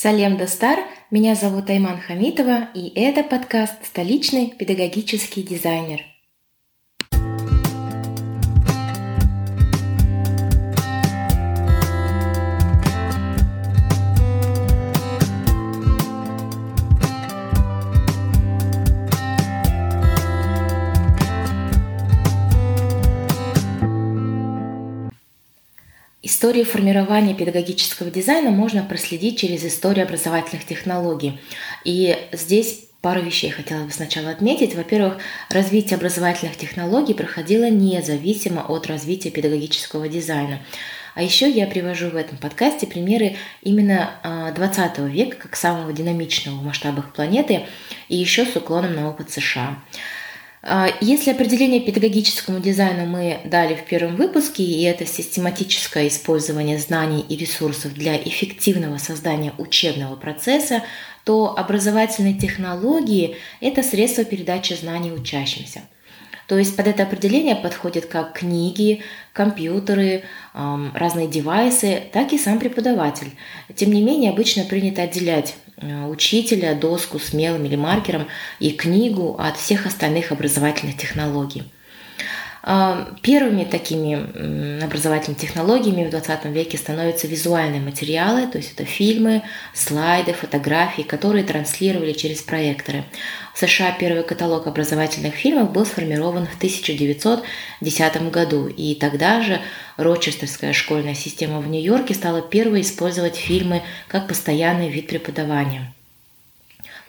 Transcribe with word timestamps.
Салем 0.00 0.36
Достар, 0.36 0.78
меня 1.10 1.34
зовут 1.34 1.70
Айман 1.70 1.98
Хамитова, 1.98 2.68
и 2.72 2.92
это 2.94 3.24
подкаст 3.24 3.84
«Столичный 3.84 4.46
педагогический 4.46 5.42
дизайнер». 5.42 6.02
Историю 26.38 26.66
формирования 26.66 27.34
педагогического 27.34 28.12
дизайна 28.12 28.52
можно 28.52 28.84
проследить 28.84 29.40
через 29.40 29.64
историю 29.64 30.06
образовательных 30.06 30.64
технологий. 30.64 31.40
И 31.82 32.16
здесь 32.30 32.84
пару 33.00 33.22
вещей 33.22 33.50
хотела 33.50 33.82
бы 33.82 33.90
сначала 33.90 34.30
отметить. 34.30 34.76
Во-первых, 34.76 35.16
развитие 35.50 35.96
образовательных 35.96 36.56
технологий 36.56 37.14
проходило 37.14 37.68
независимо 37.68 38.60
от 38.60 38.86
развития 38.86 39.30
педагогического 39.30 40.06
дизайна. 40.06 40.60
А 41.16 41.22
еще 41.24 41.50
я 41.50 41.66
привожу 41.66 42.10
в 42.10 42.14
этом 42.14 42.38
подкасте 42.38 42.86
примеры 42.86 43.34
именно 43.62 44.52
20 44.54 44.78
а, 44.78 45.02
века 45.08 45.38
как 45.38 45.56
самого 45.56 45.92
динамичного 45.92 46.54
в 46.54 46.62
масштабах 46.62 47.12
планеты 47.12 47.66
и 48.08 48.14
еще 48.16 48.46
с 48.46 48.54
уклоном 48.54 48.94
на 48.94 49.10
опыт 49.10 49.32
США. 49.32 49.76
А, 50.62 50.88
если 51.00 51.30
определение 51.30 51.80
педагогическому 51.80 52.60
дизайну 52.60 53.06
мы 53.06 53.40
дали 53.44 53.74
в 53.74 53.84
первом 53.84 54.16
выпуске, 54.16 54.62
и 54.64 54.82
это 54.82 55.06
систематическое 55.06 56.08
использование 56.08 56.78
знаний 56.78 57.24
и 57.28 57.36
ресурсов 57.36 57.94
для 57.94 58.16
эффективного 58.16 58.98
создания 58.98 59.52
учебного 59.58 60.16
процесса, 60.16 60.82
то 61.24 61.56
образовательные 61.56 62.38
технологии– 62.38 63.36
это 63.60 63.82
средство 63.82 64.24
передачи 64.24 64.72
знаний 64.74 65.12
учащимся– 65.12 65.82
то 66.48 66.56
есть 66.58 66.76
под 66.76 66.88
это 66.88 67.02
определение 67.02 67.54
подходят 67.54 68.06
как 68.06 68.32
книги, 68.32 69.02
компьютеры, 69.34 70.24
разные 70.54 71.28
девайсы, 71.28 72.04
так 72.10 72.32
и 72.32 72.38
сам 72.38 72.58
преподаватель. 72.58 73.32
Тем 73.74 73.92
не 73.92 74.02
менее, 74.02 74.30
обычно 74.32 74.64
принято 74.64 75.02
отделять 75.02 75.56
э, 75.76 76.06
учителя, 76.06 76.74
доску 76.74 77.18
с 77.18 77.34
мелом 77.34 77.66
или 77.66 77.76
маркером 77.76 78.28
и 78.60 78.70
книгу 78.70 79.36
от 79.38 79.58
всех 79.58 79.84
остальных 79.84 80.32
образовательных 80.32 80.96
технологий. 80.96 81.64
А, 82.70 83.08
первыми 83.22 83.64
такими 83.64 84.84
образовательными 84.84 85.40
технологиями 85.40 86.06
в 86.06 86.10
20 86.10 86.44
веке 86.52 86.76
становятся 86.76 87.26
визуальные 87.26 87.80
материалы, 87.80 88.46
то 88.46 88.58
есть 88.58 88.74
это 88.74 88.84
фильмы, 88.84 89.42
слайды, 89.72 90.34
фотографии, 90.34 91.00
которые 91.00 91.44
транслировали 91.44 92.12
через 92.12 92.42
проекторы. 92.42 93.04
В 93.54 93.58
США 93.58 93.96
первый 93.98 94.22
каталог 94.22 94.66
образовательных 94.66 95.34
фильмов 95.34 95.72
был 95.72 95.86
сформирован 95.86 96.46
в 96.46 96.56
1910 96.56 98.30
году, 98.30 98.68
и 98.68 98.94
тогда 98.96 99.40
же 99.40 99.62
Рочестерская 99.96 100.74
школьная 100.74 101.14
система 101.14 101.60
в 101.60 101.68
Нью-Йорке 101.68 102.12
стала 102.12 102.42
первой 102.42 102.82
использовать 102.82 103.36
фильмы 103.36 103.82
как 104.08 104.28
постоянный 104.28 104.90
вид 104.90 105.06
преподавания 105.06 105.94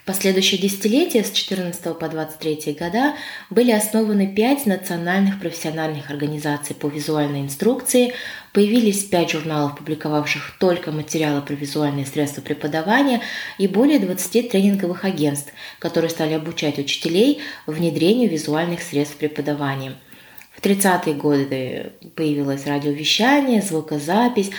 последующие 0.09 0.59
десятилетия 0.59 1.23
с 1.23 1.29
14 1.29 1.95
по 1.95 2.09
23 2.09 2.75
года 2.79 3.13
были 3.51 3.69
основаны 3.69 4.25
пять 4.25 4.65
национальных 4.65 5.39
профессиональных 5.39 6.09
организаций 6.09 6.75
по 6.75 6.87
визуальной 6.87 7.41
инструкции, 7.41 8.13
появились 8.51 9.03
пять 9.03 9.29
журналов, 9.29 9.77
публиковавших 9.77 10.55
только 10.59 10.91
материалы 10.91 11.43
про 11.43 11.53
визуальные 11.53 12.07
средства 12.07 12.41
преподавания 12.41 13.21
и 13.59 13.67
более 13.67 13.99
20 13.99 14.49
тренинговых 14.49 15.05
агентств, 15.05 15.53
которые 15.77 16.09
стали 16.09 16.33
обучать 16.33 16.79
учителей 16.79 17.41
внедрению 17.67 18.31
визуальных 18.31 18.81
средств 18.81 19.17
преподавания. 19.17 19.93
В 20.57 20.61
30-е 20.61 21.13
годы 21.13 21.91
появилось 22.15 22.65
радиовещание, 22.65 23.61
звукозапись, 23.61 24.49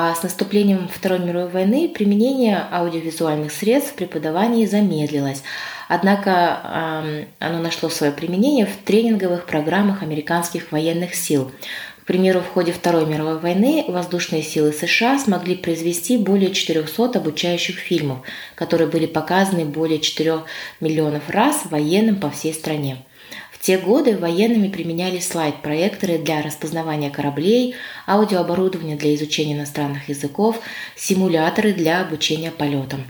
а 0.00 0.14
с 0.14 0.22
наступлением 0.22 0.86
Второй 0.86 1.18
мировой 1.18 1.50
войны 1.50 1.88
применение 1.88 2.64
аудиовизуальных 2.70 3.50
средств 3.50 3.90
в 3.90 3.94
преподавании 3.96 4.64
замедлилось. 4.64 5.42
Однако 5.88 7.02
оно 7.40 7.58
нашло 7.58 7.88
свое 7.88 8.12
применение 8.12 8.66
в 8.66 8.76
тренинговых 8.84 9.46
программах 9.46 10.04
американских 10.04 10.70
военных 10.70 11.16
сил. 11.16 11.50
К 12.02 12.04
примеру, 12.06 12.42
в 12.42 12.46
ходе 12.46 12.70
Второй 12.70 13.06
мировой 13.06 13.40
войны 13.40 13.86
воздушные 13.88 14.44
силы 14.44 14.72
США 14.72 15.18
смогли 15.18 15.56
произвести 15.56 16.16
более 16.16 16.52
400 16.52 17.18
обучающих 17.18 17.78
фильмов, 17.78 18.18
которые 18.54 18.86
были 18.86 19.06
показаны 19.06 19.64
более 19.64 19.98
4 19.98 20.42
миллионов 20.78 21.28
раз 21.28 21.62
военным 21.64 22.20
по 22.20 22.30
всей 22.30 22.54
стране. 22.54 23.04
Те 23.60 23.78
годы 23.78 24.16
военными 24.16 24.68
применяли 24.68 25.18
слайд-проекторы 25.18 26.18
для 26.18 26.42
распознавания 26.42 27.10
кораблей, 27.10 27.74
аудиооборудование 28.06 28.96
для 28.96 29.14
изучения 29.14 29.54
иностранных 29.54 30.08
языков, 30.08 30.60
симуляторы 30.96 31.72
для 31.72 32.00
обучения 32.00 32.50
полетам. 32.50 33.04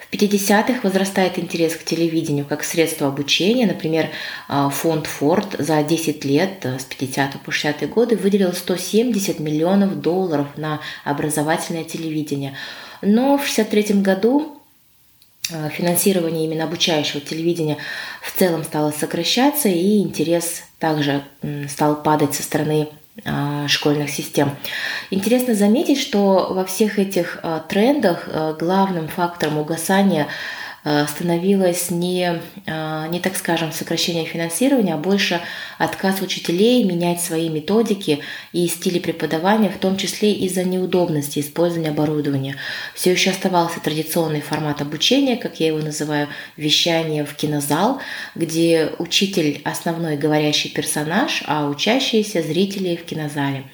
В 0.00 0.14
50-х 0.14 0.80
возрастает 0.82 1.38
интерес 1.38 1.74
к 1.74 1.84
телевидению 1.84 2.44
как 2.44 2.64
средство 2.64 3.08
обучения. 3.08 3.66
Например, 3.66 4.10
а, 4.46 4.68
фонд 4.68 5.06
Форд 5.06 5.56
за 5.58 5.82
10 5.82 6.26
лет, 6.26 6.58
э, 6.64 6.78
с 6.78 6.84
50 6.84 7.40
по 7.40 7.50
60 7.50 7.86
годы, 7.86 8.16
выделил 8.16 8.52
170 8.52 9.40
миллионов 9.40 10.02
долларов 10.02 10.48
на 10.58 10.80
образовательное 11.04 11.84
телевидение. 11.84 12.54
Но 13.00 13.38
в 13.38 13.48
1963 13.48 14.02
году 14.02 14.61
финансирование 15.48 16.44
именно 16.44 16.64
обучающего 16.64 17.20
телевидения 17.20 17.78
в 18.22 18.38
целом 18.38 18.64
стало 18.64 18.90
сокращаться, 18.92 19.68
и 19.68 19.98
интерес 19.98 20.62
также 20.78 21.22
стал 21.68 22.02
падать 22.02 22.34
со 22.34 22.42
стороны 22.42 22.88
э, 23.24 23.66
школьных 23.68 24.10
систем. 24.10 24.56
Интересно 25.10 25.54
заметить, 25.54 25.98
что 25.98 26.48
во 26.50 26.64
всех 26.64 26.98
этих 26.98 27.40
э, 27.42 27.60
трендах 27.68 28.28
главным 28.58 29.08
фактором 29.08 29.58
угасания 29.58 30.26
Э, 30.26 30.61
становилось 30.84 31.90
не, 31.90 32.40
э, 32.66 33.06
не, 33.08 33.20
так 33.20 33.36
скажем, 33.36 33.70
сокращение 33.70 34.24
финансирования, 34.24 34.94
а 34.94 34.98
больше 34.98 35.40
отказ 35.78 36.20
учителей 36.22 36.82
менять 36.82 37.20
свои 37.20 37.48
методики 37.48 38.18
и 38.52 38.66
стили 38.66 38.98
преподавания, 38.98 39.70
в 39.70 39.78
том 39.78 39.96
числе 39.96 40.32
из-за 40.32 40.64
неудобности 40.64 41.38
использования 41.38 41.90
оборудования. 41.90 42.56
Все 42.94 43.12
еще 43.12 43.30
оставался 43.30 43.78
традиционный 43.80 44.40
формат 44.40 44.80
обучения, 44.80 45.36
как 45.36 45.60
я 45.60 45.68
его 45.68 45.78
называю, 45.78 46.28
вещание 46.56 47.24
в 47.24 47.34
кинозал, 47.34 48.00
где 48.34 48.90
учитель 48.98 49.62
основной 49.64 50.16
говорящий 50.16 50.70
персонаж, 50.70 51.44
а 51.46 51.68
учащиеся 51.68 52.42
зрители 52.42 52.96
в 52.96 53.04
кинозале. 53.04 53.64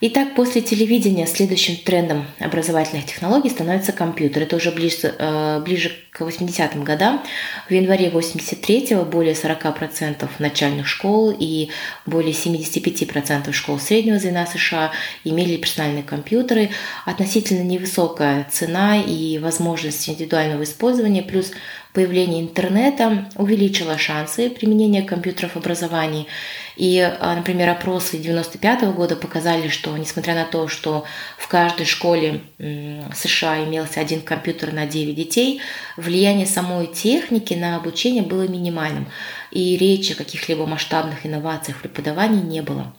Итак, 0.00 0.36
после 0.36 0.60
телевидения 0.60 1.26
следующим 1.26 1.74
трендом 1.74 2.24
образовательных 2.38 3.06
технологий 3.06 3.50
становится 3.50 3.90
компьютер. 3.90 4.44
Это 4.44 4.54
уже 4.54 4.70
ближе, 4.70 5.12
э, 5.18 5.60
ближе 5.64 5.90
к 6.12 6.20
80-м 6.20 6.84
годам. 6.84 7.20
В 7.68 7.72
январе 7.72 8.08
83-го 8.08 9.04
более 9.04 9.34
40% 9.34 10.28
начальных 10.38 10.86
школ 10.86 11.34
и 11.36 11.70
более 12.06 12.32
75% 12.32 13.52
школ 13.52 13.80
среднего 13.80 14.20
звена 14.20 14.46
США 14.46 14.92
имели 15.24 15.56
персональные 15.56 16.04
компьютеры. 16.04 16.70
Относительно 17.04 17.64
невысокая 17.64 18.46
цена 18.52 19.02
и 19.02 19.38
возможность 19.38 20.08
индивидуального 20.08 20.62
использования, 20.62 21.22
плюс 21.22 21.50
появление 21.98 22.42
интернета 22.42 23.28
увеличило 23.34 23.98
шансы 23.98 24.50
применения 24.50 25.02
компьютеров 25.02 25.54
в 25.54 25.56
образовании. 25.56 26.28
И, 26.76 27.00
а, 27.00 27.34
например, 27.34 27.70
опросы 27.70 28.18
1995 28.18 28.92
года 28.94 29.16
показали, 29.16 29.66
что 29.66 29.96
несмотря 29.96 30.36
на 30.36 30.44
то, 30.44 30.68
что 30.68 31.04
в 31.36 31.48
каждой 31.48 31.86
школе 31.86 32.42
США 32.60 33.64
имелся 33.64 33.98
один 33.98 34.20
компьютер 34.20 34.72
на 34.72 34.86
9 34.86 35.16
детей, 35.16 35.60
влияние 35.96 36.46
самой 36.46 36.86
техники 36.86 37.54
на 37.54 37.74
обучение 37.74 38.22
было 38.22 38.46
минимальным, 38.46 39.08
и 39.50 39.76
речи 39.76 40.12
о 40.12 40.14
каких-либо 40.14 40.66
масштабных 40.66 41.26
инновациях 41.26 41.78
в 41.78 41.80
преподавании 41.80 42.42
не 42.42 42.62
было. 42.62 42.94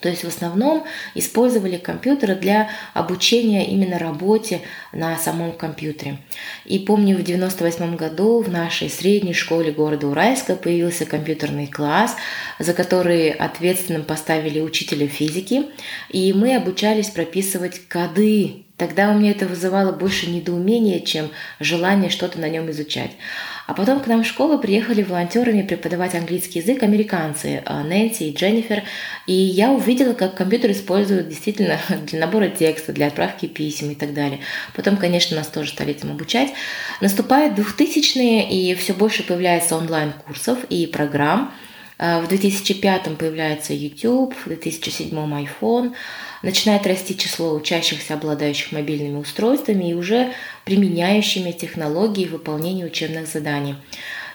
То 0.00 0.08
есть 0.08 0.24
в 0.24 0.28
основном 0.28 0.84
использовали 1.14 1.76
компьютеры 1.76 2.34
для 2.34 2.70
обучения 2.94 3.66
именно 3.66 3.98
работе 3.98 4.60
на 4.92 5.16
самом 5.16 5.52
компьютере. 5.52 6.18
И 6.64 6.78
помню, 6.78 7.16
в 7.16 7.22
98 7.22 7.96
году 7.96 8.40
в 8.40 8.48
нашей 8.48 8.90
средней 8.90 9.34
школе 9.34 9.72
города 9.72 10.06
Уральска 10.06 10.54
появился 10.54 11.04
компьютерный 11.04 11.66
класс, 11.66 12.16
за 12.58 12.74
который 12.74 13.30
ответственным 13.30 14.04
поставили 14.04 14.60
учителя 14.60 15.08
физики, 15.08 15.66
и 16.10 16.32
мы 16.32 16.54
обучались 16.54 17.08
прописывать 17.08 17.88
коды 17.88 18.67
Тогда 18.78 19.10
у 19.10 19.18
меня 19.18 19.32
это 19.32 19.44
вызывало 19.46 19.90
больше 19.90 20.30
недоумения, 20.30 21.00
чем 21.00 21.30
желание 21.58 22.10
что-то 22.10 22.38
на 22.38 22.48
нем 22.48 22.70
изучать. 22.70 23.10
А 23.66 23.74
потом 23.74 23.98
к 23.98 24.06
нам 24.06 24.22
в 24.22 24.26
школу 24.26 24.56
приехали 24.56 25.02
волонтерами 25.02 25.62
преподавать 25.62 26.14
английский 26.14 26.60
язык 26.60 26.84
американцы 26.84 27.60
э, 27.66 27.82
Нэнси 27.82 28.30
и 28.30 28.34
Дженнифер, 28.34 28.84
и 29.26 29.32
я 29.34 29.72
увидела, 29.72 30.14
как 30.14 30.36
компьютер 30.36 30.70
используют 30.70 31.28
действительно 31.28 31.78
для 32.06 32.20
набора 32.20 32.48
текста, 32.48 32.92
для 32.92 33.08
отправки 33.08 33.46
писем 33.46 33.90
и 33.90 33.96
так 33.96 34.14
далее. 34.14 34.38
Потом, 34.74 34.96
конечно, 34.96 35.36
нас 35.36 35.48
тоже 35.48 35.70
стали 35.70 35.90
этим 35.90 36.12
обучать. 36.12 36.50
Наступают 37.00 37.58
2000-е, 37.58 38.48
и 38.48 38.74
все 38.76 38.94
больше 38.94 39.24
появляется 39.24 39.76
онлайн-курсов 39.76 40.60
и 40.70 40.86
программ. 40.86 41.52
Э, 41.98 42.20
в 42.20 42.28
2005 42.28 43.16
появляется 43.18 43.74
YouTube, 43.74 44.34
в 44.34 44.48
2007 44.48 45.10
iPhone– 45.10 45.92
начинает 46.42 46.86
расти 46.86 47.16
число 47.16 47.54
учащихся, 47.54 48.14
обладающих 48.14 48.72
мобильными 48.72 49.18
устройствами 49.18 49.90
и 49.90 49.94
уже 49.94 50.32
применяющими 50.64 51.52
технологии 51.52 52.26
выполнения 52.26 52.84
учебных 52.84 53.26
заданий. 53.26 53.76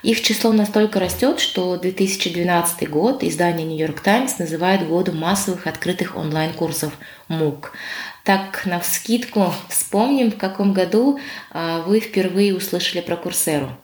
Их 0.02 0.22
число 0.22 0.52
настолько 0.52 1.00
растет, 1.00 1.40
что 1.40 1.78
2012 1.78 2.90
год 2.90 3.24
издание 3.24 3.66
New 3.66 3.78
York 3.78 4.02
Times 4.02 4.38
называет 4.38 4.86
годом 4.86 5.18
массовых 5.18 5.66
открытых 5.66 6.18
онлайн-курсов 6.18 6.92
МУК. 7.30 7.72
Так, 8.26 8.66
на 8.66 8.82
вскидку 8.82 9.54
вспомним, 9.70 10.32
в 10.32 10.38
каком 10.38 10.74
году 10.74 11.20
а, 11.52 11.82
вы 11.84 12.02
впервые 12.02 12.54
услышали 12.54 13.00
про 13.00 13.16
Курсеру. 13.16 13.78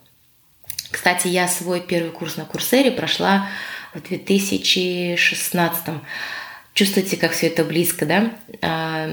Кстати, 0.91 1.27
я 1.27 1.47
свой 1.47 1.81
первый 1.81 2.11
курс 2.11 2.37
на 2.37 2.45
Курсере 2.45 2.91
прошла 2.91 3.47
в 3.93 4.01
2016 4.01 5.83
Чувствуете, 6.73 7.17
как 7.17 7.31
все 7.31 7.47
это 7.47 7.65
близко, 7.65 8.05
да? 8.05 8.31
А, 8.61 9.09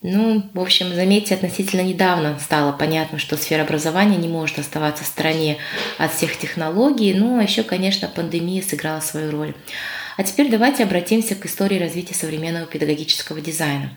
ну, 0.00 0.50
в 0.54 0.60
общем, 0.60 0.94
заметьте, 0.94 1.34
относительно 1.34 1.82
недавно 1.82 2.38
стало 2.38 2.72
понятно, 2.72 3.18
что 3.18 3.36
сфера 3.36 3.62
образования 3.62 4.16
не 4.16 4.28
может 4.28 4.58
оставаться 4.58 5.04
в 5.04 5.06
стороне 5.06 5.58
от 5.98 6.14
всех 6.14 6.38
технологий, 6.38 7.12
ну, 7.14 7.38
а 7.38 7.42
еще, 7.42 7.62
конечно, 7.62 8.08
пандемия 8.08 8.62
сыграла 8.62 9.00
свою 9.00 9.30
роль. 9.32 9.54
А 10.16 10.22
теперь 10.22 10.48
давайте 10.48 10.84
обратимся 10.84 11.34
к 11.34 11.44
истории 11.44 11.78
развития 11.78 12.14
современного 12.14 12.66
педагогического 12.66 13.40
дизайна. 13.40 13.90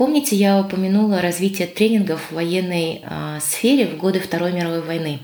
Помните, 0.00 0.34
я 0.34 0.58
упомянула 0.58 1.20
развитие 1.20 1.68
тренингов 1.68 2.30
в 2.30 2.34
военной 2.34 3.02
э, 3.02 3.38
сфере 3.42 3.86
в 3.86 3.98
годы 3.98 4.18
Второй 4.18 4.50
мировой 4.50 4.80
войны. 4.80 5.18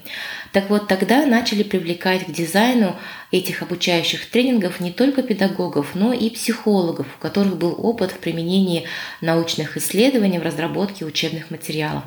Так 0.52 0.69
вот, 0.69 0.87
тогда 0.87 1.25
начали 1.25 1.62
привлекать 1.62 2.26
к 2.26 2.31
дизайну 2.31 2.94
этих 3.32 3.62
обучающих 3.62 4.28
тренингов 4.28 4.78
не 4.78 4.93
только 4.93 5.23
педагогов, 5.23 5.94
но 5.94 6.12
и 6.12 6.28
психологов, 6.28 7.06
у 7.06 7.23
которых 7.23 7.56
был 7.56 7.75
опыт 7.78 8.11
в 8.11 8.19
применении 8.19 8.84
научных 9.23 9.78
исследований 9.78 10.38
в 10.38 10.43
разработке 10.43 11.06
учебных 11.06 11.50
материалов. 11.50 12.05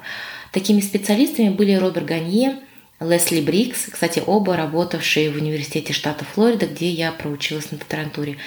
Такими 0.51 0.81
специалистами 0.81 1.49
были 1.49 1.73
Роберт 1.73 2.05
Ганье, 2.05 2.59
Лесли 2.99 3.41
Брикс, 3.41 3.87
кстати, 3.89 4.21
оба 4.23 4.55
работавшие 4.55 5.31
в 5.31 5.37
университете 5.37 5.91
штата 5.91 6.23
Флорида, 6.23 6.67
где 6.67 6.89
я 6.91 7.11
проучилась 7.13 7.71
на 7.71 7.79
докторантуре. 7.79 8.37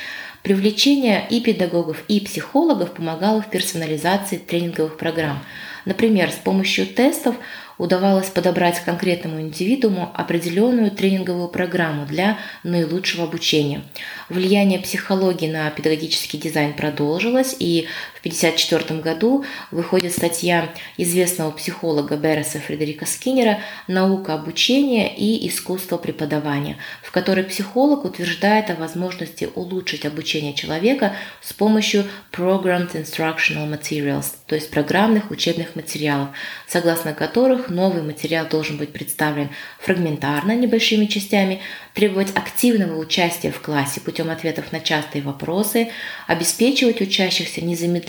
Привлечение 0.43 1.25
и 1.31 1.41
педагогов, 1.41 2.03
и 2.09 2.19
психологов 2.19 2.95
помогало 2.95 3.43
в 3.43 3.51
персонализации 3.51 4.39
тренинговых 4.39 4.97
программ. 4.97 5.39
Например, 5.85 6.31
с 6.31 6.35
помощью 6.35 6.87
тестов 6.87 7.37
удавалось 7.79 8.29
подобрать 8.29 8.81
конкретному 8.81 9.41
индивидууму 9.41 10.11
определенную 10.15 10.91
тренинговую 10.91 11.49
программу 11.49 12.07
для 12.07 12.39
наилучшего 12.65 13.25
обучения. 13.25 13.83
Влияние 14.29 14.81
психологии 14.81 15.49
на 15.49 15.71
педагогический 15.71 16.39
дизайн 16.39 16.75
продолжилось, 16.75 17.55
и 17.59 17.87
1954 18.23 19.01
году 19.01 19.45
выходит 19.73 20.13
статья 20.13 20.73
известного 20.97 21.51
психолога 21.51 22.17
Берреса 22.17 22.61
Фредерика 22.61 23.05
Скиннера 23.05 23.59
«Наука 23.89 24.35
обучения 24.35 25.13
и 25.13 25.49
искусство 25.49 25.97
преподавания», 25.97 26.77
в 27.03 27.11
которой 27.11 27.43
психолог 27.43 28.05
утверждает 28.05 28.71
о 28.71 28.77
возможности 28.77 29.49
улучшить 29.57 30.07
обучение 30.07 30.55
человека 30.55 31.17
с 31.41 31.53
помощью 31.53 32.05
Programmed 32.31 32.93
Instructional 32.93 33.69
Materials, 33.69 34.27
то 34.47 34.55
есть 34.55 34.71
программных 34.71 35.33
учебных 35.33 35.75
материалов, 35.75 36.29
согласно 36.69 37.15
которых 37.15 37.71
новый 37.71 38.03
материал 38.03 38.47
должен 38.47 38.77
быть 38.77 38.93
представлен 38.93 39.51
фрагментарно, 39.81 40.55
небольшими 40.55 41.07
частями, 41.07 41.61
требовать 41.93 42.35
активного 42.37 42.99
участия 42.99 43.51
в 43.51 43.61
классе 43.61 44.01
путем 44.01 44.31
ответов 44.31 44.71
на 44.71 44.79
частые 44.81 45.23
вопросы, 45.23 45.91
обеспечивать 46.29 47.01
учащихся 47.01 47.61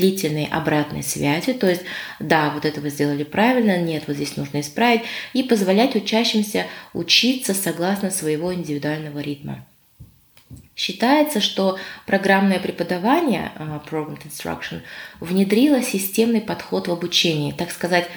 незамедлительной 0.03 0.45
обратной 0.45 1.03
связи, 1.03 1.53
то 1.53 1.69
есть 1.69 1.83
да, 2.19 2.51
вот 2.51 2.65
это 2.65 2.81
вы 2.81 2.89
сделали 2.89 3.23
правильно, 3.23 3.77
нет, 3.77 4.03
вот 4.07 4.15
здесь 4.15 4.38
нужно 4.38 4.59
исправить, 4.59 5.03
и 5.33 5.44
позволять 5.44 5.95
учащимся 5.95 6.65
учиться 6.94 7.53
согласно 7.53 8.11
своего 8.11 8.53
индивидуального 8.53 9.19
ритма. 9.19 9.65
Считается, 10.75 11.39
что 11.39 11.77
программное 12.05 12.59
преподавание, 12.59 13.51
uh, 13.57 13.81
Programmed 13.88 14.21
Instruction, 14.25 14.81
внедрило 15.19 15.81
системный 15.81 16.41
подход 16.41 16.88
в 16.88 16.91
обучении, 16.91 17.51
так 17.51 17.71
сказать, 17.71 18.07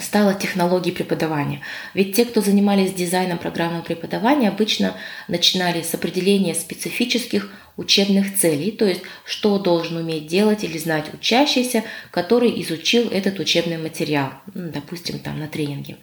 стала 0.00 0.32
технологией 0.34 0.94
преподавания. 0.94 1.60
Ведь 1.92 2.16
те, 2.16 2.24
кто 2.24 2.40
занимались 2.40 2.94
дизайном 2.94 3.36
программы 3.36 3.82
преподавания, 3.82 4.48
обычно 4.48 4.94
начинали 5.28 5.82
с 5.82 5.92
определения 5.92 6.54
специфических 6.54 7.50
учебных 7.76 8.36
целей, 8.36 8.70
то 8.70 8.84
есть 8.84 9.02
что 9.24 9.58
должен 9.58 9.96
уметь 9.96 10.26
делать 10.26 10.64
или 10.64 10.78
знать 10.78 11.12
учащийся, 11.12 11.84
который 12.10 12.60
изучил 12.62 13.08
этот 13.10 13.38
учебный 13.38 13.78
материал, 13.78 14.30
ну, 14.54 14.70
допустим, 14.70 15.18
там 15.18 15.38
на 15.40 15.48
тренинге. 15.48 15.96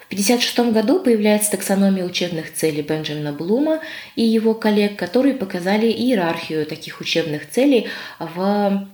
В 0.00 0.12
1956 0.12 0.72
году 0.72 0.98
появляется 0.98 1.52
таксономия 1.52 2.04
учебных 2.04 2.52
целей 2.52 2.82
Бенджамина 2.82 3.32
Блума 3.32 3.80
и 4.16 4.22
его 4.22 4.54
коллег, 4.54 4.96
которые 4.96 5.34
показали 5.34 5.86
иерархию 5.86 6.66
таких 6.66 7.00
учебных 7.00 7.48
целей 7.48 7.86
в 8.18 8.88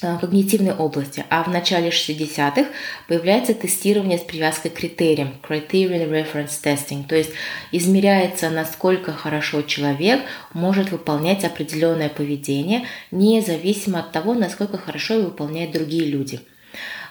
когнитивной 0.00 0.72
области, 0.74 1.24
а 1.28 1.42
в 1.42 1.48
начале 1.48 1.90
60-х 1.90 2.66
появляется 3.06 3.54
тестирование 3.54 4.18
с 4.18 4.22
привязкой 4.22 4.70
к 4.70 4.74
критериям, 4.74 5.34
Criterion 5.46 6.10
Reference 6.10 6.60
Testing, 6.62 7.06
то 7.06 7.14
есть 7.16 7.30
измеряется, 7.72 8.50
насколько 8.50 9.12
хорошо 9.12 9.62
человек 9.62 10.20
может 10.54 10.90
выполнять 10.90 11.44
определенное 11.44 12.08
поведение, 12.08 12.86
независимо 13.10 14.00
от 14.00 14.12
того, 14.12 14.34
насколько 14.34 14.78
хорошо 14.78 15.14
его 15.14 15.24
выполняют 15.24 15.72
другие 15.72 16.06
люди– 16.06 16.40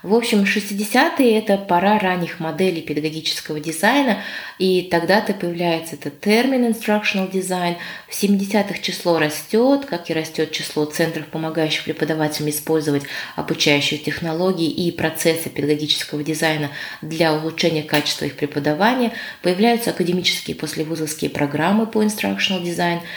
в 0.01 0.13
общем, 0.13 0.44
60-е– 0.44 1.38
это 1.40 1.57
пора 1.57 2.00
ранних 2.00 2.40
моделей 2.40 2.81
педагогического 2.81 3.60
дизайна, 3.60 4.24
и 4.57 4.84
тогда-то 4.90 5.34
появляется 5.34 5.96
этот 5.96 6.22
термин 6.22 6.66
instructional 6.66 7.30
design. 7.30 7.75
В 8.07 8.13
70-х 8.13 8.80
число 8.81 9.19
растет, 9.19 9.86
как 9.86 10.10
и 10.10 10.13
растет 10.13 10.51
число 10.51 10.86
центров, 10.86 11.28
помогающих 11.28 11.84
преподавателям 11.84 12.50
использовать 12.50 13.04
обучающие 13.36 14.00
технологии 14.00 14.69
и 14.69 14.92
процессы 14.92 15.50
педагогического 15.50 16.24
дизайна 16.24 16.69
для 17.01 17.34
улучшения 17.34 17.84
качества 17.84 18.25
их 18.25 18.36
преподавания. 18.36 19.12
Появляются 19.41 19.89
академические 19.89 20.56
послевузовские 20.56 21.29
программы 21.29 21.86
по 21.86 22.03
instructional 22.03 22.63
design– 22.63 23.01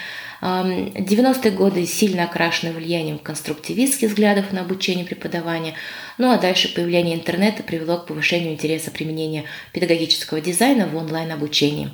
90-е 0.43 1.53
годы 1.53 1.87
сильно 1.87 2.25
окрашены 2.25 2.73
влиянием 2.73 3.19
конструктивистских 3.19 4.09
взглядов 4.09 4.53
на 4.53 4.63
обучение 4.63 5.05
и 5.05 5.09
преподавание. 5.09 5.75
Ну 6.19 6.33
а 6.33 6.39
дальше 6.39 6.75
появление 6.75 7.15
интернета 7.15 7.63
привело 7.63 7.99
к 7.99 8.07
повышению 8.07 8.53
интереса 8.53 8.91
применения 8.91 9.45
педагогического 9.73 10.41
дизайна 10.41 10.87
в 10.87 10.97
онлайн-обучении. 10.97 11.91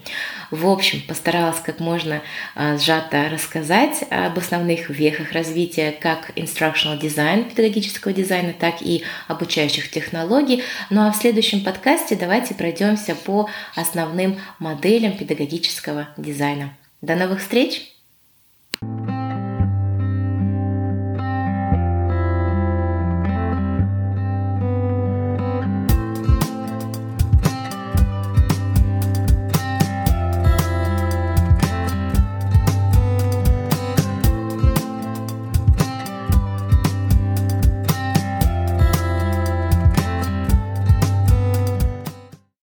В 0.51 0.67
общем, 0.67 1.03
постаралась 1.07 1.61
как 1.61 1.79
можно 1.79 2.23
а, 2.55 2.79
сжато 2.79 3.29
рассказать 3.29 4.05
об 4.09 4.39
основных 4.39 4.89
вехах 4.89 5.33
развития 5.33 5.93
как 5.93 6.31
instructional 6.37 6.99
design 6.99 7.51
педагогического 7.51 8.15
дизайна, 8.15 8.55
так 8.59 8.77
и 8.81 9.03
обучающих 9.27 9.91
технологий. 9.91 10.63
Ну 10.89 11.07
а 11.07 11.13
в 11.13 11.17
следующем 11.17 11.63
подкасте 11.63 12.17
давайте 12.17 12.55
пройдемся 12.55 13.15
по 13.15 13.51
основным 13.75 14.41
моделям 14.59 15.19
педагогического 15.19 16.09
дизайна. 16.17 16.75
До 17.03 17.15
новых 17.15 17.41
встреч! 17.41 17.98